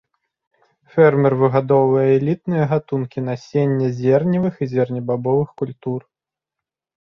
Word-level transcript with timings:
Фермер 0.93 1.33
выгадоўвае 1.41 2.05
элітныя 2.19 2.63
гатункі 2.71 3.19
насення 3.29 3.87
зерневых 3.99 4.55
і 4.63 4.71
зернебабовых 4.73 5.49
культур. 5.65 6.01